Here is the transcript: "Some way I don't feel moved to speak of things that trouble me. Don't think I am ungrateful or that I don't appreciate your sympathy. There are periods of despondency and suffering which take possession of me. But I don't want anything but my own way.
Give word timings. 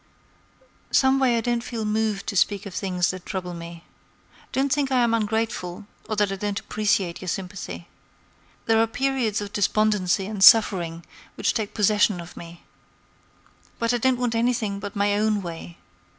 "Some 0.89 1.19
way 1.19 1.37
I 1.37 1.41
don't 1.41 1.63
feel 1.63 1.85
moved 1.85 2.25
to 2.29 2.35
speak 2.35 2.65
of 2.65 2.73
things 2.73 3.11
that 3.11 3.23
trouble 3.23 3.53
me. 3.53 3.83
Don't 4.51 4.73
think 4.73 4.91
I 4.91 5.03
am 5.03 5.13
ungrateful 5.13 5.85
or 6.09 6.15
that 6.15 6.31
I 6.31 6.37
don't 6.37 6.59
appreciate 6.59 7.21
your 7.21 7.27
sympathy. 7.27 7.87
There 8.65 8.81
are 8.81 8.87
periods 8.87 9.41
of 9.41 9.53
despondency 9.53 10.25
and 10.25 10.43
suffering 10.43 11.05
which 11.35 11.53
take 11.53 11.75
possession 11.75 12.19
of 12.19 12.35
me. 12.35 12.63
But 13.77 13.93
I 13.93 13.99
don't 13.99 14.17
want 14.17 14.33
anything 14.33 14.79
but 14.79 14.95
my 14.95 15.13
own 15.13 15.43
way. 15.43 15.77